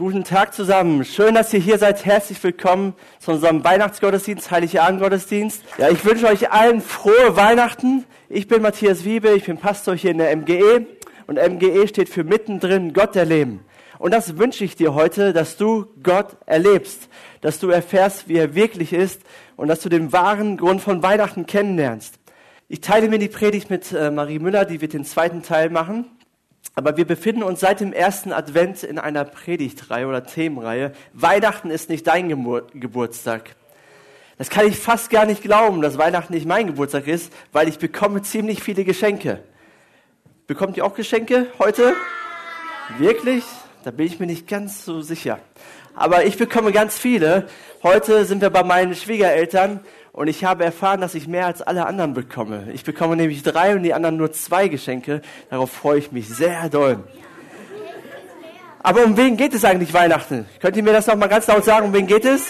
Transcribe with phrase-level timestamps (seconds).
[0.00, 1.04] Guten Tag zusammen.
[1.04, 2.06] Schön, dass ihr hier seid.
[2.06, 5.62] Herzlich willkommen zu unserem Weihnachtsgottesdienst, Heiligabendgottesdienst.
[5.76, 8.06] Ja, ich wünsche euch allen frohe Weihnachten.
[8.30, 10.86] Ich bin Matthias Wiebe, ich bin Pastor hier in der MGE
[11.26, 13.62] und MGE steht für mittendrin Gott erleben.
[13.98, 17.10] Und das wünsche ich dir heute, dass du Gott erlebst,
[17.42, 19.20] dass du erfährst, wie er wirklich ist
[19.56, 22.14] und dass du den wahren Grund von Weihnachten kennenlernst.
[22.68, 26.06] Ich teile mir die Predigt mit äh, Marie Müller, die wird den zweiten Teil machen.
[26.74, 30.92] Aber wir befinden uns seit dem ersten Advent in einer Predigtreihe oder Themenreihe.
[31.12, 33.56] Weihnachten ist nicht dein Gebur Geburtstag.
[34.38, 37.78] Das kann ich fast gar nicht glauben, dass Weihnachten nicht mein Geburtstag ist, weil ich
[37.78, 39.42] bekomme ziemlich viele Geschenke.
[40.46, 41.94] Bekommt ihr auch Geschenke heute?
[42.98, 43.44] Wirklich?
[43.82, 45.38] Da bin ich mir nicht ganz so sicher.
[45.94, 47.46] Aber ich bekomme ganz viele.
[47.82, 49.80] Heute sind wir bei meinen Schwiegereltern
[50.12, 52.68] und ich habe erfahren, dass ich mehr als alle anderen bekomme.
[52.74, 55.22] Ich bekomme nämlich drei und die anderen nur zwei Geschenke.
[55.48, 57.04] Darauf freue ich mich sehr doll.
[58.82, 60.46] Aber um wen geht es eigentlich Weihnachten?
[60.60, 61.86] Könnt ihr mir das noch mal ganz laut sagen?
[61.86, 62.48] Um wen geht es?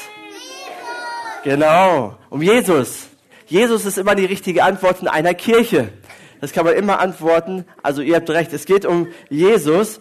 [1.45, 3.07] Genau, um Jesus.
[3.46, 5.93] Jesus ist immer die richtige Antwort in einer Kirche.
[6.40, 7.66] Das kann man immer antworten.
[7.85, 10.01] Also ihr habt recht, es geht um Jesus.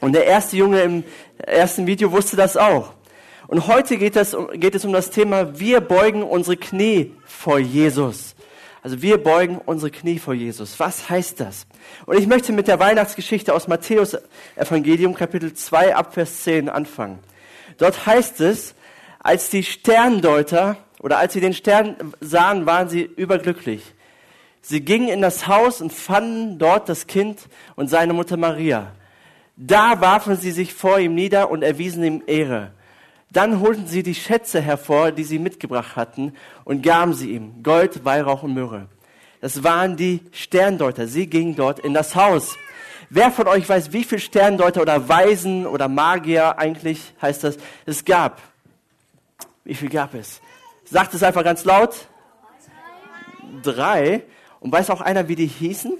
[0.00, 1.04] Und der erste Junge im
[1.38, 2.94] ersten Video wusste das auch.
[3.46, 8.34] Und heute geht, das, geht es um das Thema, wir beugen unsere Knie vor Jesus.
[8.82, 10.80] Also wir beugen unsere Knie vor Jesus.
[10.80, 11.66] Was heißt das?
[12.06, 14.16] Und ich möchte mit der Weihnachtsgeschichte aus Matthäus
[14.56, 17.18] Evangelium Kapitel 2 ab Vers 10 anfangen.
[17.76, 18.74] Dort heißt es,
[19.18, 23.82] als die Sterndeuter oder als sie den Stern sahen, waren sie überglücklich.
[24.62, 28.92] Sie gingen in das Haus und fanden dort das Kind und seine Mutter Maria.
[29.62, 32.70] Da warfen sie sich vor ihm nieder und erwiesen ihm Ehre.
[33.30, 36.32] Dann holten sie die Schätze hervor, die sie mitgebracht hatten,
[36.64, 38.86] und gaben sie ihm Gold, Weihrauch und Myrrhe.
[39.42, 41.06] Das waren die Sterndeuter.
[41.06, 42.56] Sie gingen dort in das Haus.
[43.10, 48.02] Wer von euch weiß, wie viele Sterndeuter oder Weisen oder Magier eigentlich heißt das, es
[48.02, 48.40] gab?
[49.64, 50.40] Wie viel gab es?
[50.84, 52.08] Sagt es einfach ganz laut.
[53.62, 54.22] Drei.
[54.58, 55.98] Und weiß auch einer, wie die hießen?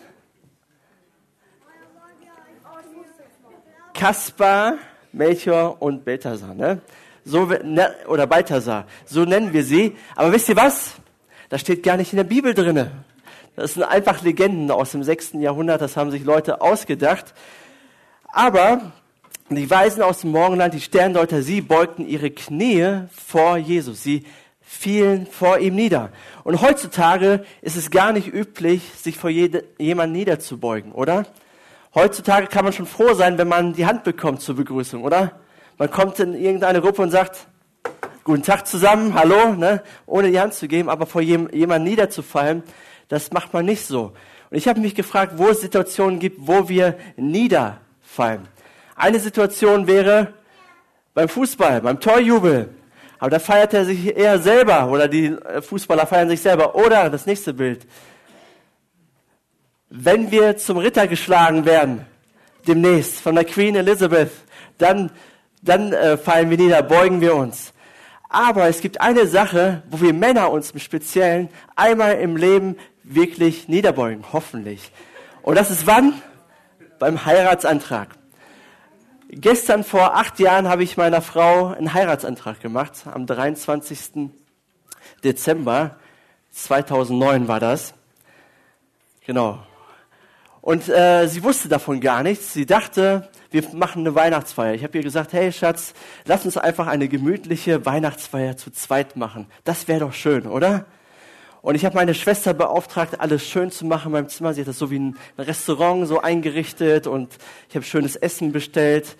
[4.00, 4.78] Kaspar,
[5.12, 6.54] Melchior und Balthasar.
[6.54, 6.80] Ne?
[7.24, 9.94] so, ne, oder Balthasar, so nennen wir sie.
[10.16, 10.94] Aber wisst ihr was?
[11.50, 12.90] Das steht gar nicht in der Bibel drinne.
[13.56, 17.34] Das sind einfach Legenden aus dem sechsten Jahrhundert, das haben sich Leute ausgedacht.
[18.32, 18.92] Aber
[19.50, 24.02] die Weisen aus dem Morgenland, die Sterndeuter, sie beugten ihre Knie vor Jesus.
[24.02, 24.24] Sie
[24.62, 26.10] fielen vor ihm nieder.
[26.42, 31.26] Und heutzutage ist es gar nicht üblich, sich vor jemandem niederzubeugen, oder?
[31.94, 35.40] Heutzutage kann man schon froh sein, wenn man die Hand bekommt zur Begrüßung, oder?
[35.76, 37.48] Man kommt in irgendeine Gruppe und sagt,
[38.22, 39.82] guten Tag zusammen, hallo, ne?
[40.06, 42.62] ohne die Hand zu geben, aber vor jemandem niederzufallen,
[43.08, 44.12] das macht man nicht so.
[44.50, 48.46] Und ich habe mich gefragt, wo es Situationen gibt, wo wir niederfallen.
[48.94, 50.34] Eine Situation wäre
[51.14, 52.74] beim Fußball, beim Torjubel.
[53.18, 56.74] Aber da feiert er sich eher selber oder die äh, Fußballer feiern sich selber.
[56.74, 57.86] Oder das nächste Bild.
[59.90, 62.06] Wenn wir zum Ritter geschlagen werden,
[62.66, 64.30] demnächst von der Queen Elizabeth,
[64.78, 65.10] dann
[65.62, 67.72] dann äh, fallen wir nieder, beugen wir uns.
[68.28, 73.68] Aber es gibt eine Sache, wo wir Männer uns im Speziellen einmal im Leben wirklich
[73.68, 74.92] niederbeugen, hoffentlich.
[75.42, 76.14] Und das ist wann?
[76.98, 78.08] Beim Heiratsantrag.
[79.28, 83.04] Gestern vor acht Jahren habe ich meiner Frau einen Heiratsantrag gemacht.
[83.12, 84.30] Am 23.
[85.24, 85.96] Dezember
[86.52, 87.94] 2009 war das.
[89.24, 89.60] Genau.
[90.60, 92.52] Und äh, sie wusste davon gar nichts.
[92.52, 94.74] Sie dachte, wir machen eine Weihnachtsfeier.
[94.74, 95.94] Ich habe ihr gesagt, hey Schatz,
[96.26, 99.46] lass uns einfach eine gemütliche Weihnachtsfeier zu zweit machen.
[99.64, 100.84] Das wäre doch schön, oder?
[101.62, 104.54] Und ich habe meine Schwester beauftragt, alles schön zu machen in meinem Zimmer.
[104.54, 107.36] Sie hat das so wie ein Restaurant so eingerichtet und
[107.68, 109.16] ich habe schönes Essen bestellt.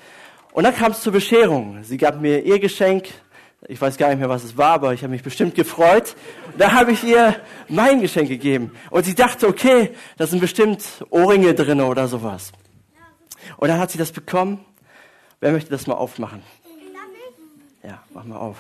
[0.53, 1.83] Und dann kam es zur Bescherung.
[1.85, 3.09] Sie gab mir ihr Geschenk.
[3.69, 6.17] Ich weiß gar nicht mehr, was es war, aber ich habe mich bestimmt gefreut.
[6.57, 7.37] Da habe ich ihr
[7.69, 8.73] mein Geschenk gegeben.
[8.91, 12.53] Und sie dachte, okay, da sind bestimmt Ohrringe drin oder sowas.
[13.59, 14.65] Und dann hat sie das bekommen.
[15.41, 16.43] Wer möchte das mal aufmachen?
[17.83, 18.59] Ja, mach mal auf.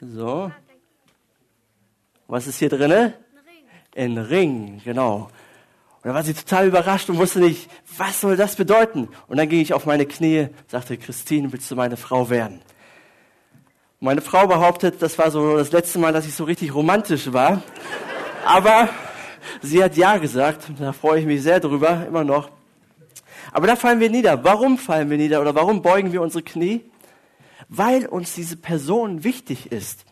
[0.00, 0.52] So.
[2.28, 3.14] Was ist hier drinne?
[3.96, 5.30] Ein Ring, genau.
[6.08, 7.68] Dann war sie total überrascht und wusste nicht,
[7.98, 9.10] was soll das bedeuten?
[9.26, 12.62] Und dann ging ich auf meine Knie, sagte, Christine, willst du meine Frau werden?
[14.00, 17.60] Meine Frau behauptet, das war so das letzte Mal, dass ich so richtig romantisch war.
[18.46, 18.88] Aber
[19.60, 20.70] Sie hat Ja gesagt.
[20.78, 22.48] Da freue ich mich sehr drüber, immer noch.
[23.52, 24.42] Aber da fallen wir nieder.
[24.42, 26.90] Warum fallen wir nieder oder warum beugen wir unsere Knie?
[27.68, 30.06] Weil uns diese Person wichtig ist.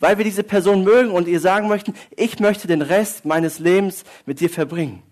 [0.00, 4.04] Weil wir diese Person mögen und ihr sagen möchten, ich möchte den Rest meines Lebens
[4.26, 5.02] mit dir verbringen.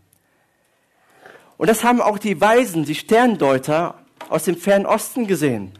[1.58, 3.96] Und das haben auch die Weisen, die Sterndeuter
[4.30, 5.72] aus dem fernen Osten gesehen.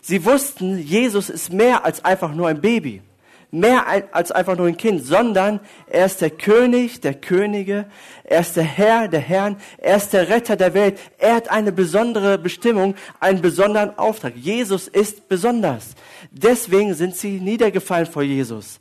[0.00, 3.02] Sie wussten, Jesus ist mehr als einfach nur ein Baby,
[3.50, 7.86] mehr als einfach nur ein Kind, sondern er ist der König der Könige,
[8.24, 10.98] er ist der Herr der Herren, er ist der Retter der Welt.
[11.18, 14.34] Er hat eine besondere Bestimmung, einen besonderen Auftrag.
[14.36, 15.96] Jesus ist besonders.
[16.30, 18.80] Deswegen sind sie niedergefallen vor Jesus.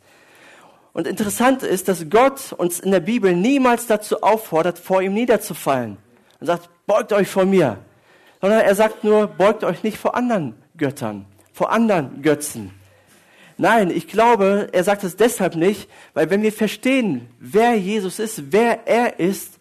[0.93, 5.97] Und interessant ist, dass Gott uns in der Bibel niemals dazu auffordert, vor ihm niederzufallen.
[6.39, 7.77] Und sagt, beugt euch vor mir.
[8.41, 12.71] Sondern er sagt nur, beugt euch nicht vor anderen Göttern, vor anderen Götzen.
[13.57, 18.51] Nein, ich glaube, er sagt es deshalb nicht, weil wenn wir verstehen, wer Jesus ist,
[18.51, 19.59] wer er ist,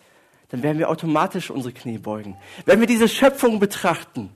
[0.51, 2.37] dann werden wir automatisch unsere Knie beugen.
[2.67, 4.31] Wenn wir diese Schöpfung betrachten,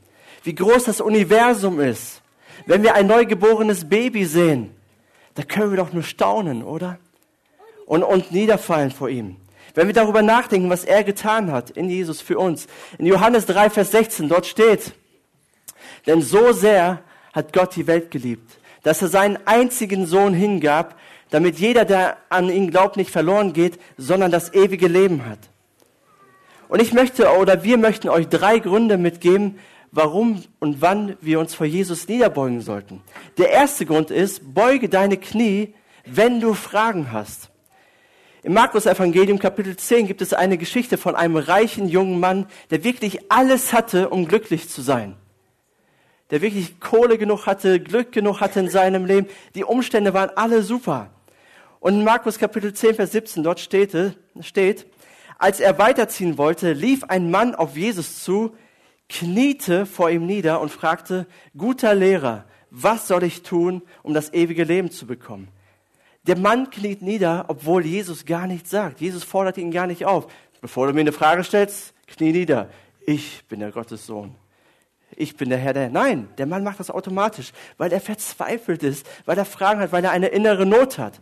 [0.45, 2.23] wie groß das Universum ist,
[2.67, 4.75] wenn wir ein neugeborenes Baby sehen,
[5.35, 6.99] da können wir doch nur staunen, oder?
[7.87, 9.37] Und, und niederfallen vor ihm.
[9.75, 12.67] Wenn wir darüber nachdenken, was er getan hat in Jesus für uns.
[12.99, 14.93] In Johannes 3, Vers 16, dort steht,
[16.07, 20.99] denn so sehr hat Gott die Welt geliebt, dass er seinen einzigen Sohn hingab,
[21.31, 25.39] damit jeder, der an ihn glaubt, nicht verloren geht, sondern das ewige Leben hat.
[26.69, 29.59] Und ich möchte oder wir möchten euch drei Gründe mitgeben,
[29.91, 33.03] warum und wann wir uns vor Jesus niederbeugen sollten.
[33.39, 35.75] Der erste Grund ist, beuge deine Knie,
[36.05, 37.48] wenn du Fragen hast.
[38.43, 42.85] Im Markus Evangelium Kapitel 10 gibt es eine Geschichte von einem reichen jungen Mann, der
[42.85, 45.17] wirklich alles hatte, um glücklich zu sein
[46.31, 49.29] der wirklich Kohle genug hatte, Glück genug hatte in seinem Leben.
[49.55, 51.11] Die Umstände waren alle super.
[51.81, 53.95] Und in Markus Kapitel 10, Vers 17, dort steht,
[54.41, 54.87] steht,
[55.39, 58.57] als er weiterziehen wollte, lief ein Mann auf Jesus zu,
[59.09, 61.27] kniete vor ihm nieder und fragte,
[61.57, 65.49] guter Lehrer, was soll ich tun, um das ewige Leben zu bekommen?
[66.29, 69.01] Der Mann kniet nieder, obwohl Jesus gar nichts sagt.
[69.01, 70.29] Jesus fordert ihn gar nicht auf.
[70.61, 72.69] Bevor du mir eine Frage stellst, knie nieder.
[73.05, 74.37] Ich bin der Gottes Sohn
[75.19, 75.91] ich bin der Herr der.
[75.91, 80.05] Nein, der Mann macht das automatisch, weil er verzweifelt ist, weil er Fragen hat, weil
[80.05, 81.21] er eine innere Not hat.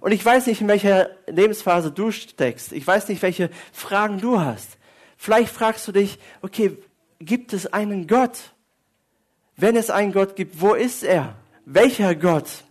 [0.00, 2.72] Und ich weiß nicht, in welcher Lebensphase du steckst.
[2.72, 4.78] Ich weiß nicht, welche Fragen du hast.
[5.16, 6.78] Vielleicht fragst du dich, okay,
[7.18, 8.54] gibt es einen Gott?
[9.56, 11.36] Wenn es einen Gott gibt, wo ist er?
[11.64, 12.64] Welcher Gott?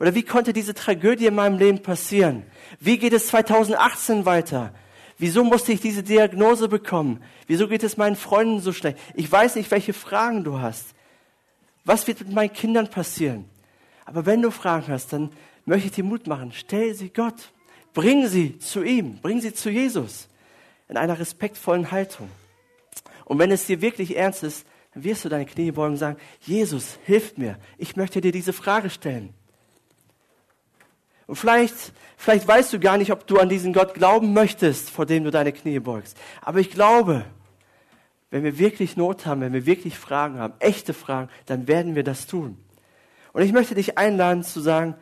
[0.00, 2.44] Oder wie konnte diese Tragödie in meinem Leben passieren?
[2.80, 4.74] Wie geht es 2018 weiter?
[5.18, 7.22] Wieso musste ich diese Diagnose bekommen?
[7.46, 8.98] Wieso geht es meinen Freunden so schlecht?
[9.14, 10.86] Ich weiß nicht, welche Fragen du hast.
[11.84, 13.44] Was wird mit meinen Kindern passieren?
[14.04, 15.30] Aber wenn du Fragen hast, dann
[15.64, 16.52] möchte ich dir Mut machen.
[16.52, 17.52] Stell sie Gott.
[17.92, 19.18] Bring sie zu ihm.
[19.20, 20.28] Bring sie zu Jesus.
[20.88, 22.28] In einer respektvollen Haltung.
[23.24, 26.18] Und wenn es dir wirklich ernst ist, dann wirst du deine Knie beugen und sagen,
[26.40, 27.58] Jesus, hilf mir.
[27.78, 29.32] Ich möchte dir diese Frage stellen.
[31.26, 35.06] Und vielleicht, vielleicht weißt du gar nicht, ob du an diesen Gott glauben möchtest, vor
[35.06, 36.16] dem du deine Knie beugst.
[36.42, 37.24] Aber ich glaube,
[38.30, 42.02] wenn wir wirklich Not haben, wenn wir wirklich Fragen haben, echte Fragen, dann werden wir
[42.02, 42.58] das tun.
[43.32, 44.94] Und ich möchte dich einladen zu sagen,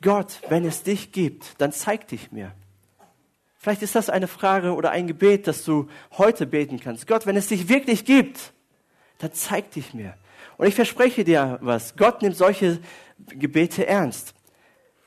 [0.00, 2.52] Gott, wenn es dich gibt, dann zeig dich mir.
[3.56, 7.06] Vielleicht ist das eine Frage oder ein Gebet, das du heute beten kannst.
[7.06, 8.52] Gott, wenn es dich wirklich gibt,
[9.18, 10.14] dann zeig dich mir.
[10.56, 11.96] Und ich verspreche dir was.
[11.96, 12.78] Gott nimmt solche
[13.26, 14.34] Gebete ernst.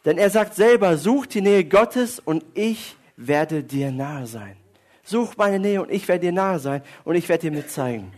[0.06, 4.57] Denn er sagt selber, such die Nähe Gottes und ich werde dir nahe sein.
[5.03, 8.12] Such meine Nähe und ich werde dir nahe sein und ich werde dir mit zeigen.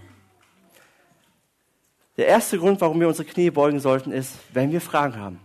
[2.15, 5.40] Der erste Grund, warum wir unsere Knie beugen sollten, ist, wenn wir Fragen haben.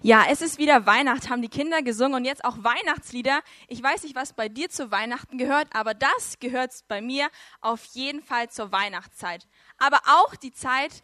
[0.00, 3.40] Ja, es ist wieder Weihnacht, haben die Kinder gesungen und jetzt auch Weihnachtslieder.
[3.68, 7.28] Ich weiß nicht, was bei dir zu Weihnachten gehört, aber das gehört bei mir
[7.62, 9.46] auf jeden Fall zur Weihnachtszeit.
[9.78, 11.02] Aber auch die Zeit,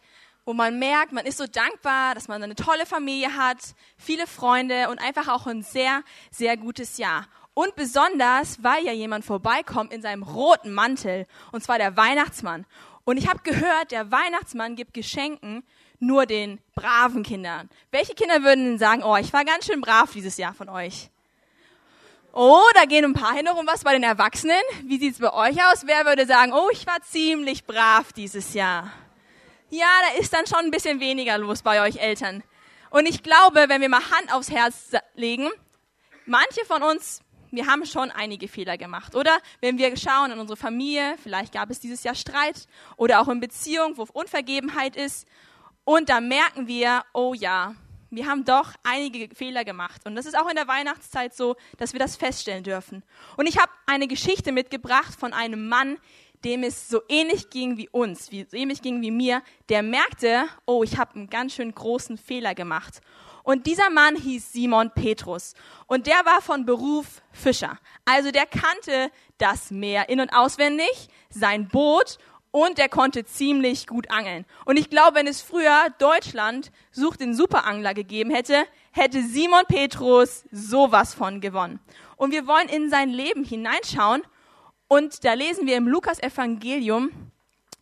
[0.51, 3.57] wo man merkt, man ist so dankbar, dass man eine tolle Familie hat,
[3.95, 7.25] viele Freunde und einfach auch ein sehr, sehr gutes Jahr.
[7.53, 12.65] Und besonders, weil ja jemand vorbeikommt in seinem roten Mantel, und zwar der Weihnachtsmann.
[13.05, 15.63] Und ich habe gehört, der Weihnachtsmann gibt Geschenken
[15.99, 17.69] nur den braven Kindern.
[17.91, 21.09] Welche Kinder würden denn sagen, oh, ich war ganz schön brav dieses Jahr von euch?
[22.33, 23.67] Oh, da gehen ein paar Hände rum.
[23.67, 24.61] Was bei den Erwachsenen?
[24.83, 25.83] Wie sieht's bei euch aus?
[25.85, 28.91] Wer würde sagen, oh, ich war ziemlich brav dieses Jahr?
[29.71, 32.43] Ja, da ist dann schon ein bisschen weniger los bei euch Eltern.
[32.89, 35.49] Und ich glaube, wenn wir mal Hand aufs Herz legen,
[36.25, 39.37] manche von uns, wir haben schon einige Fehler gemacht, oder?
[39.61, 43.39] Wenn wir schauen in unsere Familie, vielleicht gab es dieses Jahr Streit oder auch in
[43.39, 45.27] Beziehungen, wo Unvergebenheit ist.
[45.85, 47.75] Und da merken wir, oh ja,
[48.09, 50.01] wir haben doch einige Fehler gemacht.
[50.05, 53.03] Und das ist auch in der Weihnachtszeit so, dass wir das feststellen dürfen.
[53.37, 55.97] Und ich habe eine Geschichte mitgebracht von einem Mann,
[56.43, 60.45] dem es so ähnlich ging wie uns, wie, so ähnlich ging wie mir, der merkte,
[60.65, 63.01] oh, ich habe einen ganz schön großen Fehler gemacht.
[63.43, 65.55] Und dieser Mann hieß Simon Petrus.
[65.87, 67.79] Und der war von Beruf Fischer.
[68.05, 72.19] Also der kannte das Meer in und auswendig, sein Boot
[72.51, 74.45] und er konnte ziemlich gut angeln.
[74.65, 80.43] Und ich glaube, wenn es früher Deutschland sucht den Superangler gegeben hätte, hätte Simon Petrus
[80.51, 81.79] sowas von gewonnen.
[82.17, 84.21] Und wir wollen in sein Leben hineinschauen
[84.91, 87.11] und da lesen wir im Lukas Evangelium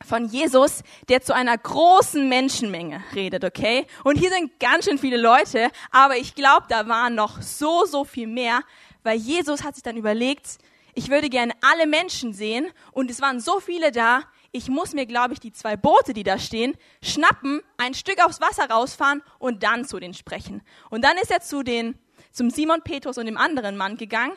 [0.06, 3.88] von Jesus, der zu einer großen Menschenmenge redet, okay?
[4.04, 8.06] Und hier sind ganz schön viele Leute, aber ich glaube, da waren noch so, so
[8.06, 8.62] viel mehr,
[9.02, 10.60] weil Jesus hat sich dann überlegt,
[10.94, 15.08] ich würde gerne alle Menschen sehen und es waren so viele da, ich muss mir,
[15.08, 19.64] glaube ich, die zwei Boote, die da stehen, schnappen, ein Stück aufs Wasser rausfahren und
[19.64, 20.62] dann zu denen sprechen.
[20.92, 21.98] Und dann ist er zu den,
[22.32, 24.34] zum Simon Petrus und dem anderen Mann gegangen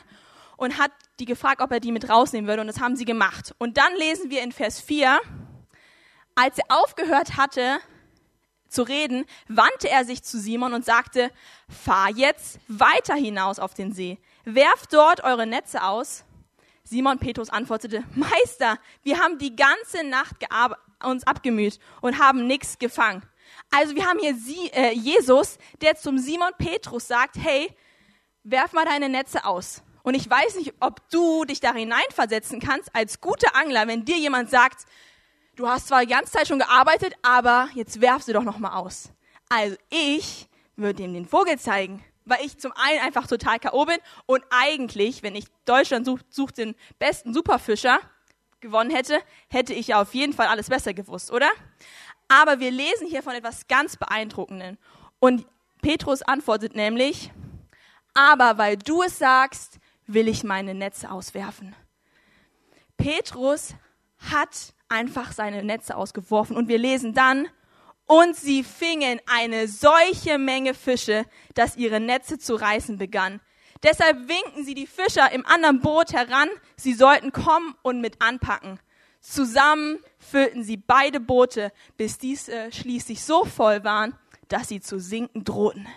[0.57, 3.53] und hat die gefragt, ob er die mit rausnehmen würde und das haben sie gemacht.
[3.57, 5.19] Und dann lesen wir in Vers 4,
[6.35, 7.79] als er aufgehört hatte
[8.67, 11.31] zu reden, wandte er sich zu Simon und sagte,
[11.69, 16.25] fahr jetzt weiter hinaus auf den See, werft dort eure Netze aus
[16.85, 20.35] Simon Petrus antwortete, Meister, wir haben die ganze Nacht
[21.03, 23.23] uns abgemüht und haben nichts gefangen.
[23.71, 27.71] Also wir haben hier Sie, äh, Jesus, der zum Simon Petrus sagt, hey,
[28.43, 29.81] werf mal deine Netze aus.
[30.03, 34.17] Und ich weiß nicht, ob du dich da hineinversetzen kannst als guter Angler, wenn dir
[34.17, 34.85] jemand sagt,
[35.55, 38.75] du hast zwar die ganze Zeit schon gearbeitet, aber jetzt werf sie doch noch mal
[38.75, 39.09] aus.
[39.49, 43.85] Also ich würde ihm den Vogel zeigen weil ich zum einen einfach total K.O.
[43.85, 47.99] bin und eigentlich, wenn ich Deutschland sucht, sucht den besten Superfischer
[48.61, 49.19] gewonnen hätte,
[49.49, 51.49] hätte ich ja auf jeden Fall alles besser gewusst, oder?
[52.29, 54.77] Aber wir lesen hier von etwas ganz Beeindruckendem.
[55.19, 55.45] Und
[55.81, 57.31] Petrus antwortet nämlich,
[58.13, 61.75] aber weil du es sagst, will ich meine Netze auswerfen.
[62.97, 63.73] Petrus
[64.17, 67.47] hat einfach seine Netze ausgeworfen und wir lesen dann,
[68.05, 73.39] und sie fingen eine solche Menge Fische, dass ihre Netze zu reißen begannen.
[73.81, 78.79] Deshalb winkten sie die Fischer im anderen Boot heran, sie sollten kommen und mit anpacken.
[79.19, 84.17] Zusammen füllten sie beide Boote, bis diese schließlich so voll waren,
[84.49, 85.87] dass sie zu sinken drohten.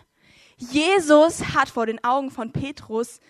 [0.56, 3.20] Jesus hat vor den Augen von Petrus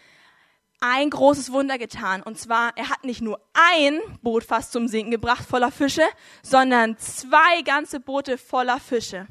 [0.80, 2.23] ein großes Wunder getan.
[2.23, 6.04] Und zwar, er hat nicht nur ein Boot fast zum Sinken gebracht voller Fische,
[6.42, 9.26] sondern zwei ganze Boote voller Fische.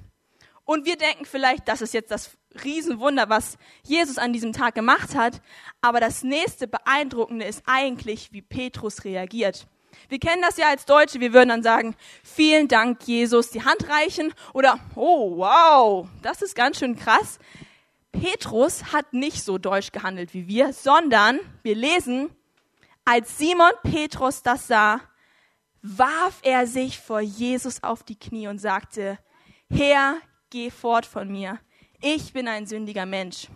[0.64, 2.32] Und wir denken vielleicht, das ist jetzt das
[2.64, 5.42] Riesenwunder, was Jesus an diesem Tag gemacht hat.
[5.82, 9.68] Aber das nächste Beeindruckende ist eigentlich, wie Petrus reagiert.
[10.10, 13.90] Wir kennen das ja als Deutsche, wir würden dann sagen, vielen Dank, Jesus, die Hand
[13.90, 17.40] reichen oder, oh, wow, das ist ganz schön krass.
[18.20, 22.30] Petrus hat nicht so deutsch gehandelt wie wir, sondern wir lesen,
[23.04, 25.02] als Simon Petrus das sah,
[25.82, 29.20] warf er sich vor Jesus auf die Knie und sagte,
[29.70, 30.18] Herr,
[30.50, 31.60] geh fort von mir.
[32.02, 33.48] Ich bin ein sündiger Mensch.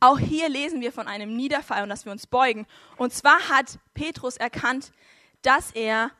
[0.00, 2.66] Auch hier lesen wir von einem Niederfall und dass wir uns beugen.
[2.96, 4.92] Und zwar hat Petrus erkannt,
[5.40, 6.10] dass er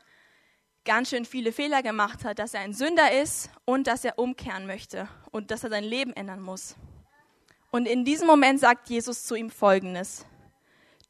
[0.85, 4.65] ganz schön viele Fehler gemacht hat, dass er ein Sünder ist und dass er umkehren
[4.65, 6.75] möchte und dass er sein Leben ändern muss.
[7.75, 10.25] Und in diesem Moment sagt Jesus zu ihm Folgendes.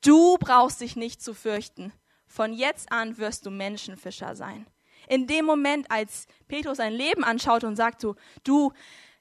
[0.03, 1.93] Du brauchst dich nicht zu fürchten.
[2.25, 4.65] Von jetzt an wirst du Menschenfischer sein.
[5.07, 8.73] In dem Moment, als Petrus sein Leben anschaut und sagt so, du,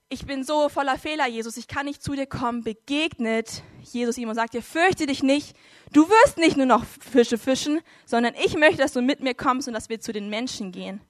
[0.09, 4.31] ich bin so voller Fehler, Jesus, ich kann nicht zu dir kommen, begegnet Jesus ihm
[4.31, 5.55] und sagt dir, fürchte dich nicht,
[5.93, 9.69] du wirst nicht nur noch Fische fischen, sondern ich möchte, dass du mit mir kommst
[9.69, 11.03] und dass wir zu den Menschen gehen.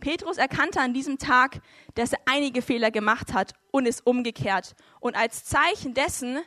[0.00, 1.60] Petrus erkannte an diesem Tag,
[1.94, 4.74] dass er einige Fehler gemacht hat und ist umgekehrt.
[4.98, 6.40] Und als Zeichen dessen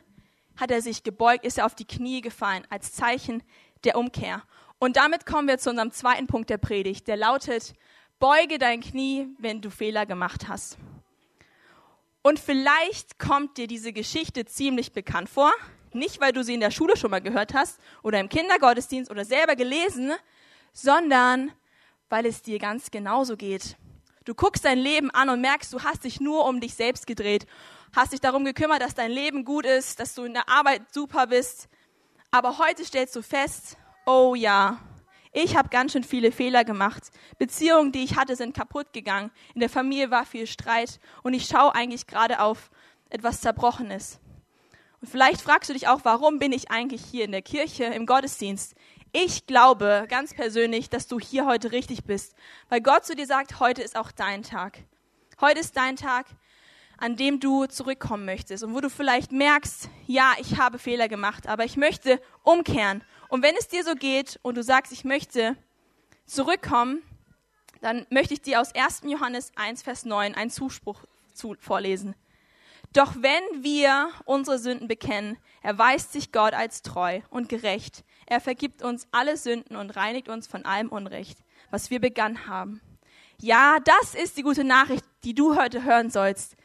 [0.56, 3.42] hat er sich gebeugt, ist er auf die Knie gefallen, als Zeichen
[3.84, 4.42] der Umkehr.
[4.78, 7.74] Und damit kommen wir zu unserem zweiten Punkt der Predigt, der lautet,
[8.18, 10.78] beuge dein Knie, wenn du Fehler gemacht hast.
[12.22, 15.52] Und vielleicht kommt dir diese Geschichte ziemlich bekannt vor,
[15.92, 19.24] nicht weil du sie in der Schule schon mal gehört hast oder im Kindergottesdienst oder
[19.24, 20.12] selber gelesen,
[20.72, 21.52] sondern
[22.08, 23.76] weil es dir ganz genauso geht.
[24.24, 27.46] Du guckst dein Leben an und merkst, du hast dich nur um dich selbst gedreht,
[27.94, 31.26] hast dich darum gekümmert, dass dein Leben gut ist, dass du in der Arbeit super
[31.26, 31.68] bist.
[32.30, 34.80] Aber heute stellst du fest, oh ja,
[35.32, 37.10] ich habe ganz schön viele Fehler gemacht.
[37.38, 39.30] Beziehungen, die ich hatte, sind kaputt gegangen.
[39.54, 42.70] In der Familie war viel Streit und ich schaue eigentlich gerade auf
[43.10, 44.20] etwas Zerbrochenes.
[45.00, 48.06] Und vielleicht fragst du dich auch, warum bin ich eigentlich hier in der Kirche im
[48.06, 48.74] Gottesdienst?
[49.16, 52.34] Ich glaube ganz persönlich, dass du hier heute richtig bist,
[52.68, 54.80] weil Gott zu dir sagt, heute ist auch dein Tag.
[55.40, 56.26] Heute ist dein Tag,
[56.98, 61.46] an dem du zurückkommen möchtest und wo du vielleicht merkst, ja, ich habe Fehler gemacht,
[61.46, 63.04] aber ich möchte umkehren.
[63.28, 65.56] Und wenn es dir so geht und du sagst, ich möchte
[66.26, 67.00] zurückkommen,
[67.82, 69.02] dann möchte ich dir aus 1.
[69.04, 71.04] Johannes 1, Vers 9 einen Zuspruch
[71.60, 72.16] vorlesen.
[72.92, 78.82] Doch wenn wir unsere Sünden bekennen, erweist sich Gott als treu und gerecht, er vergibt
[78.82, 81.38] uns alle Sünden und reinigt uns von allem Unrecht.
[81.70, 82.80] was wir begann haben.
[83.40, 86.56] Ja, das ist die gute Nachricht, die du heute hören sollst.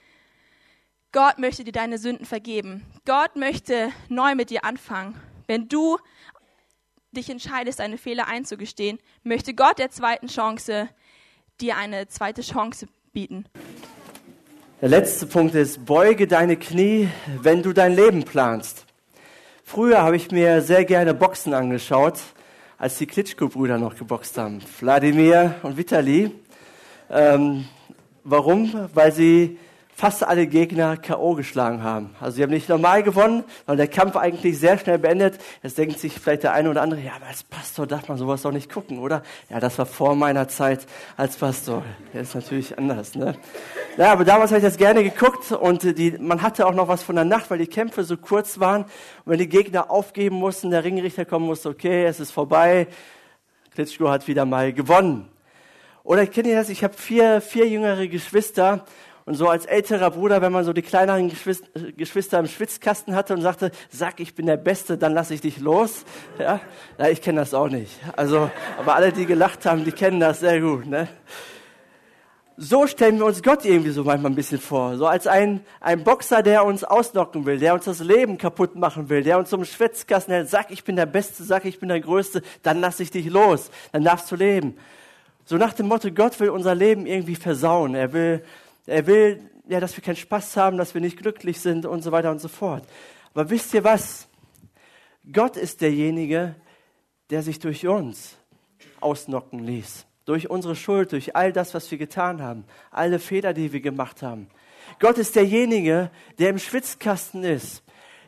[1.11, 2.85] Gott möchte dir deine Sünden vergeben.
[3.05, 5.19] Gott möchte neu mit dir anfangen.
[5.47, 5.97] Wenn du
[7.11, 10.89] dich entscheidest, deine Fehler einzugestehen, möchte Gott der zweiten Chance
[11.59, 13.45] dir eine zweite Chance bieten.
[14.81, 17.09] Der letzte Punkt ist, beuge deine Knie,
[17.41, 18.85] wenn du dein Leben planst.
[19.71, 22.15] Früher habe ich mir sehr gerne Boxen angeschaut,
[22.79, 24.61] als die Klitschko-Brüder noch geboxt haben.
[24.79, 26.31] Wladimir und Vitali.
[27.07, 27.65] Ähm,
[28.23, 28.89] warum?
[28.95, 29.59] Weil sie
[29.99, 31.35] fast alle Gegner K.O.
[31.35, 32.15] geschlagen haben.
[32.21, 35.37] Also sie haben nicht normal gewonnen, sondern der Kampf eigentlich sehr schnell beendet.
[35.61, 38.43] Jetzt denkt sich vielleicht der eine oder andere, ja, aber als Pastor darf man sowas
[38.43, 39.23] doch nicht gucken, oder?
[39.49, 40.85] Ja, das war vor meiner Zeit
[41.17, 41.83] als Pastor.
[42.13, 43.35] Der ist natürlich anders, ne?
[43.97, 47.03] Ja, aber damals habe ich das gerne geguckt und die, man hatte auch noch was
[47.03, 48.83] von der Nacht, weil die Kämpfe so kurz waren.
[48.83, 48.91] Und
[49.25, 52.87] wenn die Gegner aufgeben mussten, der Ringrichter kommen musste, okay, es ist vorbei.
[53.75, 55.27] Klitschko hat wieder mal gewonnen.
[56.05, 56.69] Oder kennt ihr das?
[56.69, 58.85] Ich habe vier, vier jüngere Geschwister
[59.29, 63.41] und so als älterer Bruder, wenn man so die kleineren Geschwister im Schwitzkasten hatte und
[63.41, 66.03] sagte, sag, ich bin der Beste, dann lasse ich dich los.
[66.39, 66.59] Ja,
[66.97, 67.91] ja ich kenne das auch nicht.
[68.15, 70.87] Also, aber alle, die gelacht haben, die kennen das sehr gut.
[70.87, 71.07] Ne?
[72.57, 74.97] So stellen wir uns Gott irgendwie so manchmal ein bisschen vor.
[74.97, 79.09] So als ein, ein Boxer, der uns ausnocken will, der uns das Leben kaputt machen
[79.09, 82.01] will, der uns zum Schwitzkasten hält, sag, ich bin der Beste, sag, ich bin der
[82.01, 84.75] Größte, dann lasse ich dich los, dann darfst du leben.
[85.45, 87.93] So nach dem Motto, Gott will unser Leben irgendwie versauen.
[87.93, 88.43] Er will
[88.89, 92.11] er will, ja, dass wir keinen Spaß haben, dass wir nicht glücklich sind und so
[92.11, 92.83] weiter und so fort.
[93.33, 94.27] Aber wisst ihr was?
[95.31, 96.55] Gott ist derjenige,
[97.29, 98.37] der sich durch uns
[98.99, 100.05] ausnocken ließ.
[100.25, 104.21] Durch unsere Schuld, durch all das, was wir getan haben, alle Fehler, die wir gemacht
[104.21, 104.47] haben.
[104.99, 107.83] Gott ist derjenige, der im Schwitzkasten ist,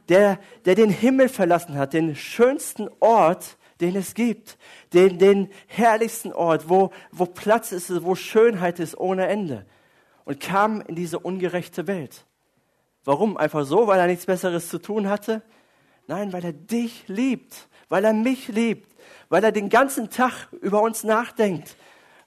[0.09, 4.57] der, der den Himmel verlassen hat, den schönsten Ort, den es gibt,
[4.93, 9.65] den, den herrlichsten Ort, wo, wo Platz ist, wo Schönheit ist ohne Ende
[10.25, 12.25] und kam in diese ungerechte Welt.
[13.03, 13.37] Warum?
[13.37, 15.41] Einfach so, weil er nichts Besseres zu tun hatte?
[16.07, 18.89] Nein, weil er dich liebt, weil er mich liebt,
[19.29, 21.75] weil er den ganzen Tag über uns nachdenkt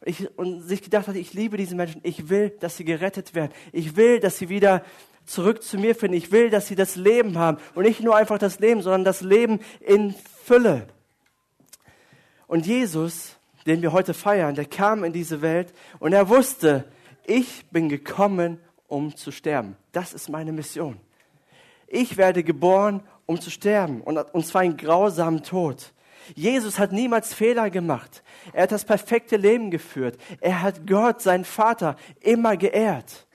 [0.04, 3.52] ich, und sich gedacht hat, ich liebe diese Menschen, ich will, dass sie gerettet werden,
[3.72, 4.84] ich will, dass sie wieder
[5.26, 8.38] zurück zu mir finden, ich will, dass sie das Leben haben und nicht nur einfach
[8.38, 10.86] das Leben, sondern das Leben in Fülle.
[12.46, 16.84] Und Jesus, den wir heute feiern, der kam in diese Welt und er wusste,
[17.26, 19.76] ich bin gekommen, um zu sterben.
[19.92, 20.98] Das ist meine Mission.
[21.86, 25.92] Ich werde geboren, um zu sterben, und, zwar einen grausamen Tod.
[26.34, 28.22] Jesus hat niemals Fehler gemacht.
[28.52, 30.16] Er hat das perfekte Leben geführt.
[30.40, 33.26] Er hat Gott, seinen Vater, immer geehrt.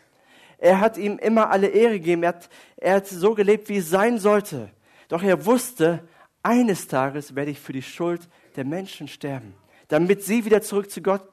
[0.57, 2.23] Er hat ihm immer alle Ehre gegeben.
[2.23, 4.71] Er hat, er hat so gelebt, wie es sein sollte.
[5.07, 6.07] Doch er wusste,
[6.43, 9.53] eines Tages werde ich für die Schuld der Menschen sterben,
[9.87, 11.23] damit sie wieder zurück zu Gott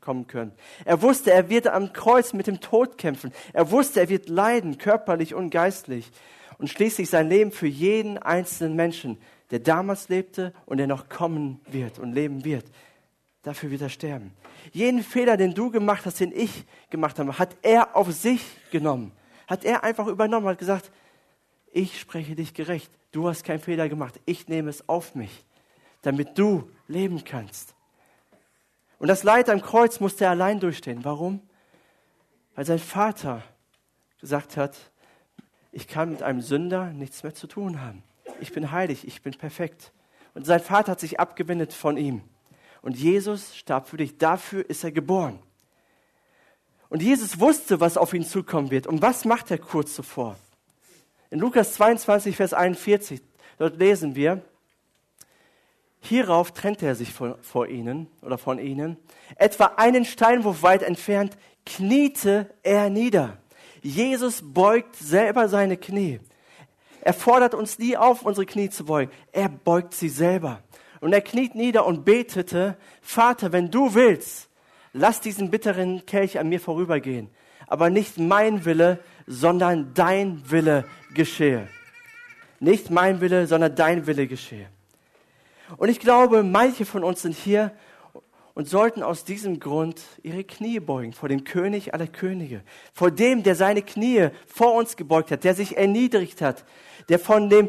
[0.00, 0.52] kommen können.
[0.84, 3.32] Er wusste, er wird am Kreuz mit dem Tod kämpfen.
[3.52, 6.10] Er wusste, er wird leiden, körperlich und geistlich.
[6.58, 9.18] Und schließlich sein Leben für jeden einzelnen Menschen,
[9.50, 12.64] der damals lebte und der noch kommen wird und leben wird.
[13.42, 14.32] Dafür wird er sterben.
[14.72, 19.12] Jeden Fehler, den du gemacht hast, den ich gemacht habe, hat er auf sich genommen.
[19.46, 20.90] Hat er einfach übernommen, hat gesagt,
[21.72, 22.90] ich spreche dich gerecht.
[23.12, 24.20] Du hast keinen Fehler gemacht.
[24.26, 25.44] Ich nehme es auf mich,
[26.02, 27.74] damit du leben kannst.
[29.00, 31.04] Und das Leid am Kreuz musste er allein durchstehen.
[31.04, 31.40] Warum?
[32.54, 33.42] Weil sein Vater
[34.20, 34.76] gesagt hat,
[35.72, 38.02] ich kann mit einem Sünder nichts mehr zu tun haben.
[38.40, 39.92] Ich bin heilig, ich bin perfekt.
[40.34, 42.20] Und sein Vater hat sich abgewendet von ihm.
[42.82, 44.18] Und Jesus starb für dich.
[44.18, 45.38] Dafür ist er geboren.
[46.90, 48.86] Und Jesus wusste, was auf ihn zukommen wird.
[48.86, 50.36] Und was macht er kurz zuvor?
[51.30, 53.22] In Lukas 22, Vers 41,
[53.56, 54.42] dort lesen wir,
[56.00, 58.96] Hierauf trennte er sich vor, vor ihnen oder von ihnen.
[59.36, 61.36] Etwa einen Steinwurf weit entfernt
[61.66, 63.38] kniete er nieder.
[63.82, 66.20] Jesus beugt selber seine Knie.
[67.02, 69.10] Er fordert uns nie auf, unsere Knie zu beugen.
[69.32, 70.62] Er beugt sie selber.
[71.00, 74.50] Und er kniet nieder und betete, Vater, wenn du willst,
[74.92, 77.30] lass diesen bitteren Kelch an mir vorübergehen.
[77.66, 80.84] Aber nicht mein Wille, sondern dein Wille
[81.14, 81.68] geschehe.
[82.58, 84.68] Nicht mein Wille, sondern dein Wille geschehe.
[85.76, 87.72] Und ich glaube, manche von uns sind hier
[88.54, 93.42] und sollten aus diesem Grund ihre Knie beugen vor dem König aller Könige, vor dem,
[93.42, 96.64] der seine Knie vor uns gebeugt hat, der sich erniedrigt hat,
[97.08, 97.68] der von dem,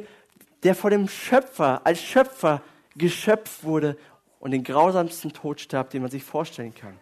[0.63, 2.61] der vor dem Schöpfer als Schöpfer
[2.95, 3.97] geschöpft wurde
[4.39, 6.97] und den grausamsten Tod starb, den man sich vorstellen kann.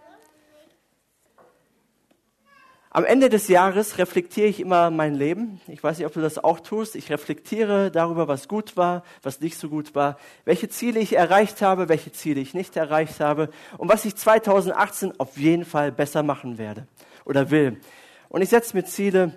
[2.91, 5.61] Am Ende des Jahres reflektiere ich immer mein Leben.
[5.67, 6.95] Ich weiß nicht, ob du das auch tust.
[6.95, 11.61] Ich reflektiere darüber, was gut war, was nicht so gut war, welche Ziele ich erreicht
[11.61, 16.23] habe, welche Ziele ich nicht erreicht habe und was ich 2018 auf jeden Fall besser
[16.23, 16.87] machen werde
[17.25, 17.79] oder will.
[18.27, 19.33] Und ich setze mir Ziele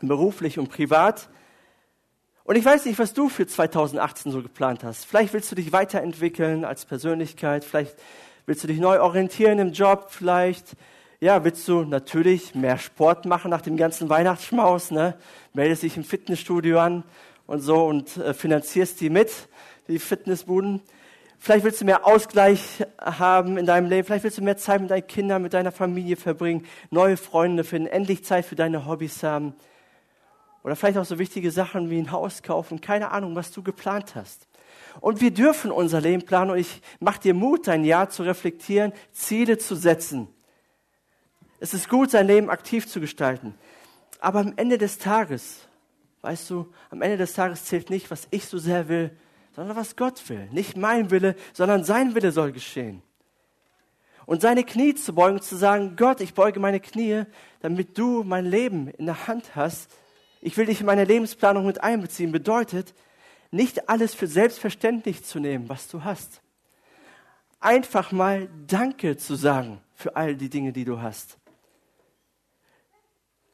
[0.00, 1.28] beruflich und privat.
[2.42, 5.06] Und ich weiß nicht, was du für 2018 so geplant hast.
[5.06, 7.94] Vielleicht willst du dich weiterentwickeln als Persönlichkeit, vielleicht
[8.46, 10.74] willst du dich neu orientieren im Job, vielleicht
[11.20, 15.16] ja, willst du natürlich mehr Sport machen nach dem ganzen Weihnachtsschmaus, ne?
[15.52, 17.04] Meldest dich im Fitnessstudio an
[17.46, 19.30] und so und äh, finanzierst die mit,
[19.86, 20.80] die Fitnessbuden.
[21.38, 24.06] Vielleicht willst du mehr Ausgleich haben in deinem Leben.
[24.06, 27.88] Vielleicht willst du mehr Zeit mit deinen Kindern, mit deiner Familie verbringen, neue Freunde finden,
[27.88, 29.54] endlich Zeit für deine Hobbys haben.
[30.64, 32.80] Oder vielleicht auch so wichtige Sachen wie ein Haus kaufen.
[32.80, 34.48] Keine Ahnung, was du geplant hast.
[35.00, 36.52] Und wir dürfen unser Leben planen.
[36.52, 40.28] Und ich mache dir Mut, dein Jahr zu reflektieren, Ziele zu setzen
[41.60, 43.54] es ist gut, sein Leben aktiv zu gestalten.
[44.18, 45.68] Aber am Ende des Tages,
[46.22, 49.16] weißt du, am Ende des Tages zählt nicht, was ich so sehr will,
[49.54, 50.48] sondern was Gott will.
[50.52, 53.02] Nicht mein Wille, sondern sein Wille soll geschehen.
[54.24, 57.24] Und seine Knie zu beugen, zu sagen, Gott, ich beuge meine Knie,
[57.60, 59.90] damit du mein Leben in der Hand hast.
[60.40, 62.94] Ich will dich in meine Lebensplanung mit einbeziehen, bedeutet,
[63.50, 66.40] nicht alles für selbstverständlich zu nehmen, was du hast.
[67.58, 71.39] Einfach mal Danke zu sagen für all die Dinge, die du hast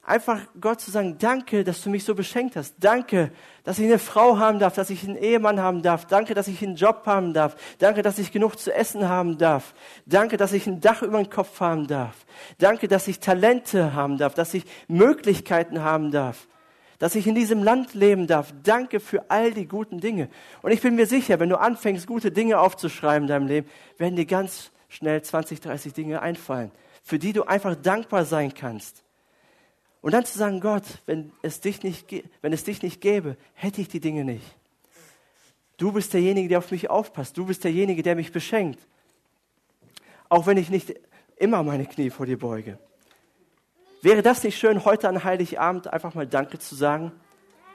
[0.07, 2.77] einfach Gott zu sagen, danke, dass du mich so beschenkt hast.
[2.79, 3.33] Danke,
[3.65, 6.07] dass ich eine Frau haben darf, dass ich einen Ehemann haben darf.
[6.07, 7.57] Danke, dass ich einen Job haben darf.
[7.79, 9.75] Danke, dass ich genug zu essen haben darf.
[10.07, 12.25] Danke, dass ich ein Dach über den Kopf haben darf.
[12.59, 16.47] Danke, dass ich Talente haben darf, dass ich Möglichkeiten haben darf.
[16.99, 18.55] Dass ich in diesem Land leben darf.
[18.63, 20.31] Danke für all die guten Dinge.
[20.63, 24.17] Und ich bin mir sicher, wenn du anfängst, gute Dinge aufzuschreiben in deinem Leben, werden
[24.17, 26.71] dir ganz schnell 20, 30 Dinge einfallen,
[27.03, 29.06] für die du einfach dankbar sein kannst.
[30.01, 32.07] Und dann zu sagen, Gott, wenn es dich nicht,
[32.43, 34.57] wenn es dich nicht gäbe, hätte ich die Dinge nicht.
[35.77, 37.37] Du bist derjenige, der auf mich aufpasst.
[37.37, 38.81] Du bist derjenige, der mich beschenkt.
[40.29, 40.95] Auch wenn ich nicht
[41.37, 42.79] immer meine Knie vor dir beuge.
[44.03, 47.13] Wäre das nicht schön, heute an Heiligabend einfach mal Danke zu sagen?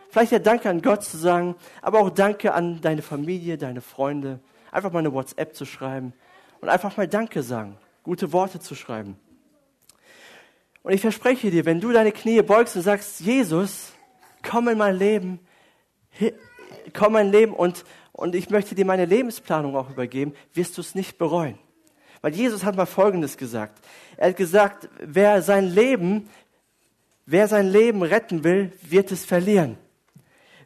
[0.10, 4.40] Vielleicht ja Danke an Gott zu sagen, aber auch Danke an deine Familie, deine Freunde.
[4.72, 6.14] Einfach mal eine WhatsApp zu schreiben
[6.60, 9.18] und einfach mal Danke sagen, gute Worte zu schreiben.
[10.84, 13.94] Und ich verspreche dir, wenn du deine Knie beugst und sagst, Jesus,
[14.42, 15.40] komm in mein Leben,
[16.94, 20.82] komm in mein Leben und, und ich möchte dir meine Lebensplanung auch übergeben, wirst du
[20.82, 21.58] es nicht bereuen.
[22.22, 23.84] Weil Jesus hat mal Folgendes gesagt.
[24.18, 26.30] Er hat gesagt, wer sein Leben,
[27.26, 29.78] wer sein Leben retten will, wird es verlieren.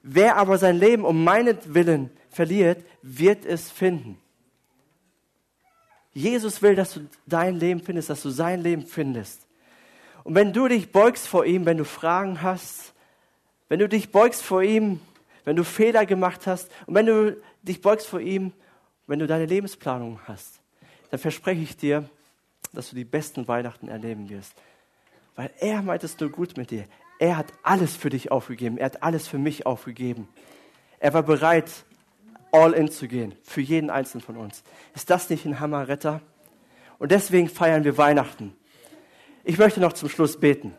[0.01, 4.17] Wer aber sein Leben um meinetwillen verliert, wird es finden.
[6.13, 9.44] Jesus will, dass du dein Leben findest, dass du sein Leben findest.
[10.25, 12.93] Und wenn du dich beugst vor ihm, wenn du Fragen hast,
[13.69, 14.99] wenn du dich beugst vor ihm,
[15.43, 18.51] wenn du Fehler gemacht hast und wenn du dich beugst vor ihm,
[19.05, 20.61] wenn du deine Lebensplanung hast,
[21.11, 22.09] dann verspreche ich dir,
[22.73, 24.55] dass du die besten Weihnachten erleben wirst.
[25.35, 26.85] Weil er meint es nur gut mit dir.
[27.19, 28.79] Er hat alles für dich aufgegeben.
[28.79, 30.27] Er hat alles für mich aufgegeben.
[30.97, 31.69] Er war bereit,
[32.51, 34.63] all in zu gehen, für jeden einzelnen von uns.
[34.95, 36.19] Ist das nicht ein Hammerretter?
[36.97, 38.55] Und deswegen feiern wir Weihnachten.
[39.47, 40.73] Ich möchte noch zum Schluss beten.